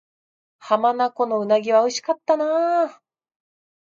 [0.57, 3.03] 浜名湖の鰻は美味しかったな